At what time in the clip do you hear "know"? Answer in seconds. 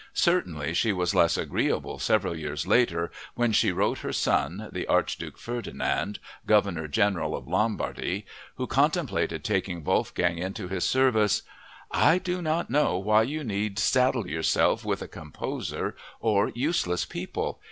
12.71-12.97